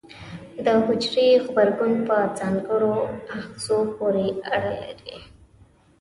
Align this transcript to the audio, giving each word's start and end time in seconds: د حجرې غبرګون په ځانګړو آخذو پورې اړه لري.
د 0.65 0.67
حجرې 0.85 1.27
غبرګون 1.45 1.93
په 2.07 2.17
ځانګړو 2.39 2.95
آخذو 3.37 3.79
پورې 3.95 4.27
اړه 4.55 4.73
لري. 4.83 5.17